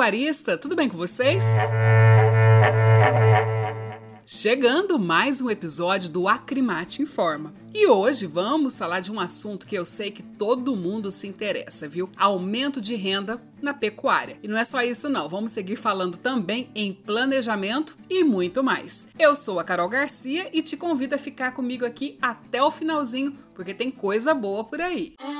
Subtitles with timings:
[0.00, 1.44] pecuarista, tudo bem com vocês?
[4.24, 7.52] Chegando mais um episódio do Acrimate Informa.
[7.74, 11.86] E hoje vamos falar de um assunto que eu sei que todo mundo se interessa,
[11.86, 12.08] viu?
[12.16, 14.38] Aumento de renda na pecuária.
[14.42, 19.08] E não é só isso não, vamos seguir falando também em planejamento e muito mais.
[19.18, 23.36] Eu sou a Carol Garcia e te convido a ficar comigo aqui até o finalzinho,
[23.54, 25.14] porque tem coisa boa por aí.
[25.20, 25.39] Música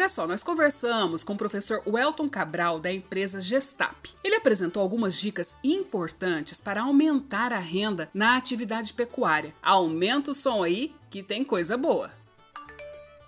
[0.00, 4.08] olha só, nós conversamos com o professor Welton Cabral da empresa Gestap.
[4.24, 9.52] Ele apresentou algumas dicas importantes para aumentar a renda na atividade pecuária.
[9.62, 12.10] Aumenta o som aí que tem coisa boa.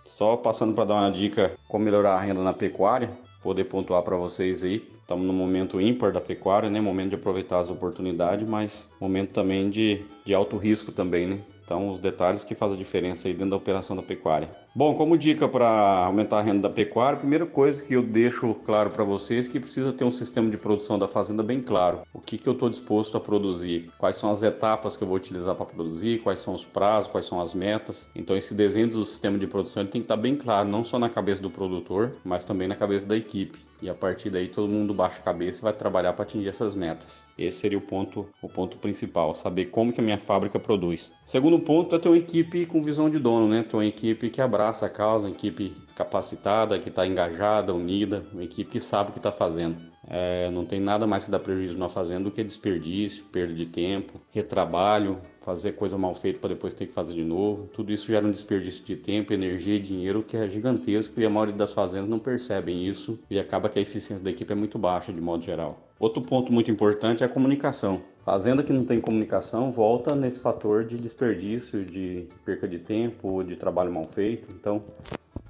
[0.02, 3.12] Só passando para dar uma dica como melhorar a renda na pecuária,
[3.42, 4.82] poder pontuar para vocês aí.
[5.02, 6.80] Estamos no momento ímpar da pecuária, né?
[6.80, 11.38] Momento de aproveitar as oportunidades, mas momento também de, de alto risco também, né?
[11.64, 14.50] Então, os detalhes que fazem a diferença aí dentro da operação da pecuária.
[14.74, 15.68] Bom, como dica para
[16.06, 19.52] aumentar a renda da pecuária, a primeira coisa que eu deixo claro para vocês é
[19.52, 22.02] que precisa ter um sistema de produção da fazenda bem claro.
[22.12, 25.16] O que, que eu estou disposto a produzir, quais são as etapas que eu vou
[25.16, 28.10] utilizar para produzir, quais são os prazos, quais são as metas.
[28.14, 30.98] Então, esse desenho do sistema de produção tem que estar tá bem claro, não só
[30.98, 33.71] na cabeça do produtor, mas também na cabeça da equipe.
[33.82, 36.72] E a partir daí todo mundo baixa a cabeça e vai trabalhar para atingir essas
[36.72, 37.24] metas.
[37.36, 41.12] Esse seria o ponto, o ponto principal, saber como que a minha fábrica produz.
[41.24, 43.64] Segundo ponto é ter uma equipe com visão de dono, né?
[43.64, 48.44] Ter uma equipe que abraça a causa, uma equipe capacitada, que está engajada, unida, uma
[48.44, 49.76] equipe que sabe o que está fazendo.
[50.08, 53.66] É, não tem nada mais que dá prejuízo na fazenda do que desperdício, perda de
[53.66, 57.68] tempo, retrabalho, fazer coisa mal feita para depois ter que fazer de novo.
[57.72, 61.30] Tudo isso gera um desperdício de tempo, energia e dinheiro que é gigantesco e a
[61.30, 64.78] maioria das fazendas não percebem isso e acaba que a eficiência da equipe é muito
[64.78, 65.88] baixa de modo geral.
[65.98, 68.02] Outro ponto muito importante é a comunicação.
[68.24, 73.56] Fazenda que não tem comunicação volta nesse fator de desperdício, de perca de tempo, de
[73.56, 74.52] trabalho mal feito.
[74.52, 74.82] Então,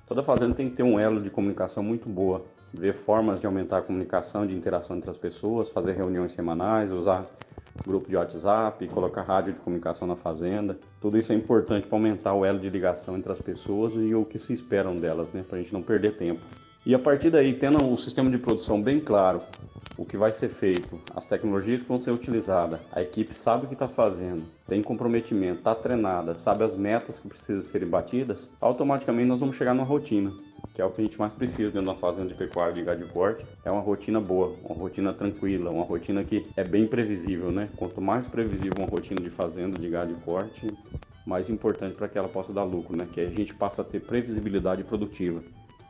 [0.07, 2.45] toda fazenda tem que ter um elo de comunicação muito boa.
[2.73, 7.27] Ver formas de aumentar a comunicação, de interação entre as pessoas, fazer reuniões semanais, usar
[7.87, 10.79] grupo de WhatsApp, colocar rádio de comunicação na fazenda.
[11.01, 14.25] Tudo isso é importante para aumentar o elo de ligação entre as pessoas e o
[14.25, 15.45] que se esperam delas, né?
[15.47, 16.41] Para a gente não perder tempo.
[16.85, 19.41] E a partir daí, tendo um sistema de produção bem claro,
[19.97, 23.69] o que vai ser feito, as tecnologias que vão ser utilizadas, a equipe sabe o
[23.69, 29.29] que está fazendo, tem comprometimento, está treinada, sabe as metas que precisam serem batidas, automaticamente
[29.29, 30.33] nós vamos chegar numa rotina,
[30.75, 33.05] que é o que a gente mais precisa dentro da fazenda de pecuária de gado
[33.05, 33.13] de
[33.65, 37.69] é uma rotina boa, uma rotina tranquila, uma rotina que é bem previsível, né?
[37.77, 40.73] Quanto mais previsível uma rotina de fazenda de gado de
[41.27, 43.07] mais importante para que ela possa dar lucro, né?
[43.13, 45.43] Que a gente passa a ter previsibilidade produtiva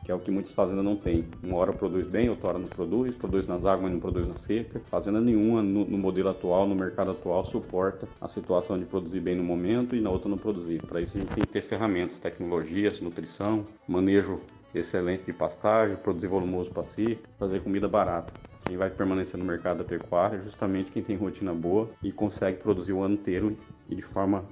[0.03, 1.25] que é o que muitas fazendas não têm.
[1.41, 4.35] Uma hora produz bem, outra hora não produz, produz nas águas, mas não produz na
[4.35, 4.81] seca.
[4.91, 9.35] Fazenda nenhuma no, no, modelo atual, no mercado atual, suporta a situação de produzir bem
[9.35, 10.81] no momento e na outra não produzir.
[10.81, 14.41] Para isso a gente tem que ter ferramentas, tecnologias, nutrição, manejo
[14.73, 18.33] excelente de pastagem, produzir volumoso si, fazer comida barata.
[18.65, 22.59] Quem vai permanecer no mercado da pecuária é justamente quem tem rotina boa e consegue
[22.59, 23.57] produzir o ano inteiro
[23.89, 24.45] e de forma,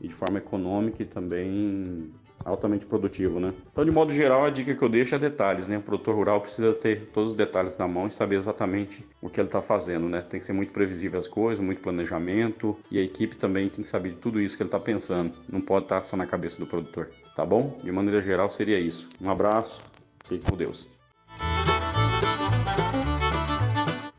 [0.00, 2.12] e de forma econômica e também
[2.44, 3.52] altamente produtivo, né?
[3.72, 5.78] Então, de modo geral, a dica que eu deixo é detalhes, né?
[5.78, 9.40] O produtor rural precisa ter todos os detalhes na mão e saber exatamente o que
[9.40, 10.20] ele está fazendo, né?
[10.20, 13.88] Tem que ser muito previsível as coisas, muito planejamento e a equipe também tem que
[13.88, 15.32] saber de tudo isso que ele está pensando.
[15.48, 17.78] Não pode estar tá só na cabeça do produtor, tá bom?
[17.82, 19.08] De maneira geral, seria isso.
[19.20, 19.82] Um abraço,
[20.26, 20.88] fique com Deus.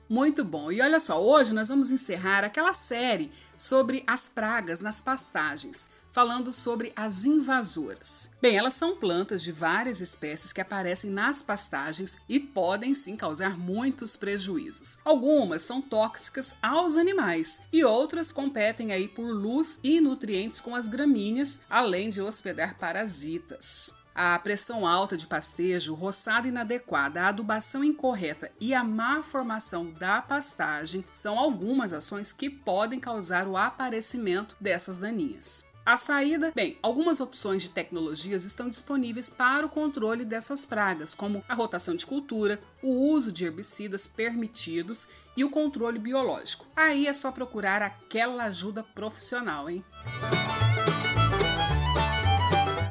[0.09, 0.71] Muito bom.
[0.71, 6.51] E olha só, hoje nós vamos encerrar aquela série sobre as pragas nas pastagens falando
[6.51, 8.31] sobre as invasoras.
[8.41, 13.57] Bem, elas são plantas de várias espécies que aparecem nas pastagens e podem sim causar
[13.57, 14.99] muitos prejuízos.
[15.03, 20.87] Algumas são tóxicas aos animais e outras competem aí por luz e nutrientes com as
[20.87, 23.99] gramíneas, além de hospedar parasitas.
[24.21, 30.21] A pressão alta de pastejo, roçada inadequada, a adubação incorreta e a má formação da
[30.21, 35.68] pastagem são algumas ações que podem causar o aparecimento dessas daninhas.
[35.85, 41.43] A saída, bem, algumas opções de tecnologias estão disponíveis para o controle dessas pragas, como
[41.47, 46.67] a rotação de cultura, o uso de herbicidas permitidos e o controle biológico.
[46.75, 49.83] Aí é só procurar aquela ajuda profissional, hein?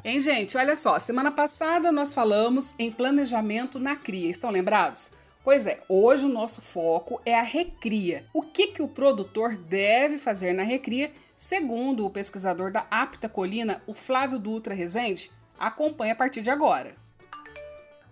[0.05, 0.57] Hein, gente?
[0.57, 5.13] Olha só, semana passada nós falamos em planejamento na cria, estão lembrados?
[5.45, 8.27] Pois é, hoje o nosso foco é a recria.
[8.35, 13.81] O que, que o produtor deve fazer na recria Segundo o pesquisador da Apta Colina,
[13.87, 16.91] o Flávio Dutra Rezende, acompanhe a partir de agora.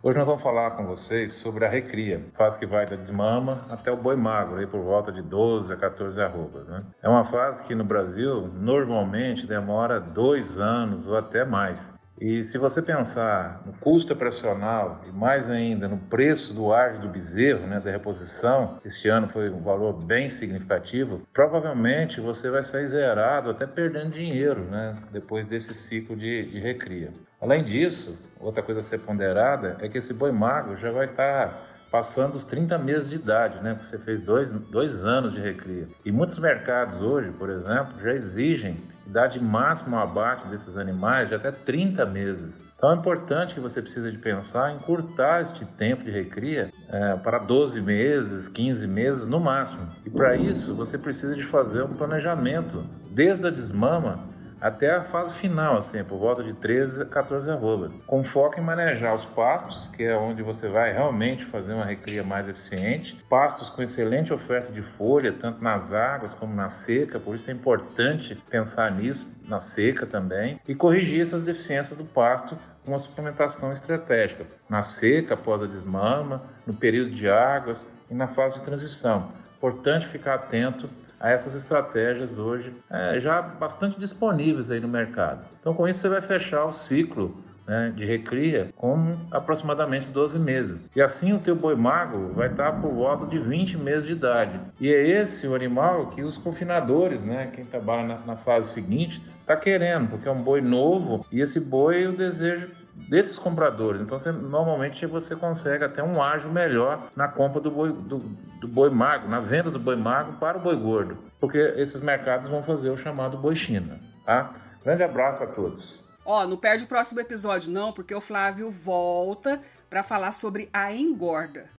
[0.01, 3.91] Hoje nós vamos falar com vocês sobre a recria, fase que vai da desmama até
[3.91, 6.69] o boi magro, aí por volta de 12 a 14 arrobas.
[6.69, 6.85] Né?
[7.03, 11.93] É uma fase que no Brasil normalmente demora dois anos ou até mais.
[12.19, 17.09] E se você pensar no custo operacional e mais ainda no preço do ar do
[17.09, 22.87] bezerro, né, da reposição, este ano foi um valor bem significativo, provavelmente você vai sair
[22.87, 27.13] zerado, até perdendo dinheiro né, depois desse ciclo de, de recria.
[27.39, 31.76] Além disso, outra coisa a ser ponderada é que esse boi magro já vai estar
[31.91, 33.73] passando os 30 meses de idade, né?
[33.73, 35.89] Porque você fez dois, dois anos de recria.
[36.05, 41.35] E muitos mercados hoje, por exemplo, já exigem idade máxima ao abate desses animais de
[41.35, 42.63] até 30 meses.
[42.77, 47.17] Então é importante que você precisa de pensar em encurtar este tempo de recria é,
[47.17, 49.89] para 12 meses, 15 meses no máximo.
[50.05, 55.35] E para isso você precisa de fazer um planejamento desde a desmama até a fase
[55.35, 59.89] final, assim, por volta de 13 a 14 arrobas, com foco em manejar os pastos,
[59.89, 64.73] que é onde você vai realmente fazer uma recria mais eficiente, pastos com excelente oferta
[64.73, 69.61] de folha, tanto nas águas como na seca, por isso é importante pensar nisso, na
[69.61, 75.63] seca também, e corrigir essas deficiências do pasto com uma suplementação estratégica, na seca após
[75.63, 79.29] a desmama, no período de águas e na fase de transição.
[79.57, 80.89] Importante ficar atento
[81.21, 85.47] a essas estratégias hoje é, já bastante disponíveis aí no mercado.
[85.61, 87.37] Então, com isso, você vai fechar o ciclo
[87.67, 90.83] né, de recria com aproximadamente 12 meses.
[90.95, 94.61] E assim o teu boi magro vai estar por volta de 20 meses de idade.
[94.81, 99.23] E é esse o animal que os confinadores, né, quem trabalha na, na fase seguinte,
[99.41, 102.69] está querendo, porque é um boi novo e esse boi o desejo
[103.09, 104.01] desses compradores.
[104.01, 108.19] Então, você, normalmente você consegue até um ágio melhor na compra do boi, do,
[108.61, 112.49] do boi magro, na venda do boi magro para o boi gordo, porque esses mercados
[112.49, 114.01] vão fazer o chamado boi China.
[114.25, 114.55] Tá?
[114.85, 116.05] Grande abraço a todos.
[116.25, 120.93] Ó, não perde o próximo episódio não, porque o Flávio volta para falar sobre a
[120.93, 121.71] engorda.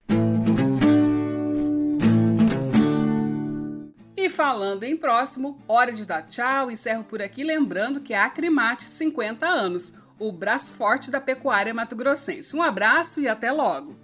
[4.17, 8.85] E falando em próximo, hora de dar tchau, encerro por aqui lembrando que a Acrimate
[8.85, 12.57] 50 anos o braço forte da pecuária mato-grossense.
[12.57, 13.97] Um abraço e até logo!